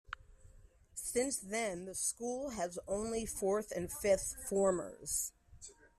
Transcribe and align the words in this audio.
Since 0.95 1.37
then, 1.37 1.85
the 1.85 1.93
school 1.93 2.49
has 2.49 2.79
only 2.87 3.23
fourth 3.27 3.71
and 3.71 3.91
fifth 3.93 4.35
formers. 4.49 5.31